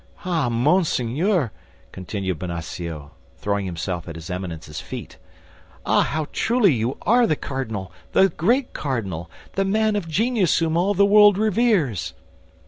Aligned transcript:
Ah, 0.25 0.49
monseigneur!" 0.49 1.51
continued 1.91 2.39
Bonacieux, 2.39 3.11
throwing 3.37 3.67
himself 3.67 4.07
at 4.09 4.15
his 4.15 4.31
Eminence's 4.31 4.81
feet, 4.81 5.17
"ah, 5.85 6.01
how 6.01 6.25
truly 6.31 6.73
you 6.73 6.97
are 7.03 7.27
the 7.27 7.35
cardinal, 7.35 7.91
the 8.13 8.27
great 8.29 8.73
cardinal, 8.73 9.29
the 9.53 9.63
man 9.63 9.95
of 9.95 10.07
genius 10.07 10.57
whom 10.57 10.75
all 10.75 10.95
the 10.95 11.05
world 11.05 11.37
reveres!" 11.37 12.15